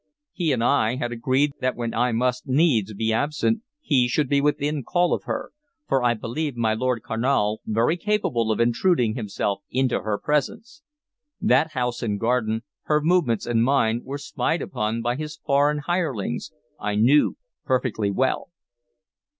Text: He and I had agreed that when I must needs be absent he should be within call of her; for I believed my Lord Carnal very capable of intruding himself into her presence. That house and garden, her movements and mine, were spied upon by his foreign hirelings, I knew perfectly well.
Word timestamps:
He 0.31 0.51
and 0.51 0.63
I 0.63 0.95
had 0.95 1.11
agreed 1.11 1.51
that 1.61 1.75
when 1.75 1.93
I 1.93 2.11
must 2.11 2.47
needs 2.47 2.91
be 2.95 3.13
absent 3.13 3.61
he 3.79 4.07
should 4.07 4.27
be 4.29 4.41
within 4.41 4.81
call 4.83 5.13
of 5.13 5.25
her; 5.25 5.51
for 5.87 6.03
I 6.03 6.15
believed 6.15 6.57
my 6.57 6.73
Lord 6.73 7.03
Carnal 7.03 7.61
very 7.67 7.97
capable 7.97 8.51
of 8.51 8.59
intruding 8.59 9.13
himself 9.13 9.61
into 9.69 10.01
her 10.01 10.17
presence. 10.17 10.81
That 11.39 11.73
house 11.73 12.01
and 12.01 12.19
garden, 12.19 12.63
her 12.85 12.99
movements 12.99 13.45
and 13.45 13.63
mine, 13.63 14.01
were 14.03 14.17
spied 14.17 14.63
upon 14.63 15.03
by 15.03 15.17
his 15.17 15.37
foreign 15.37 15.77
hirelings, 15.85 16.51
I 16.79 16.95
knew 16.95 17.37
perfectly 17.63 18.09
well. 18.09 18.49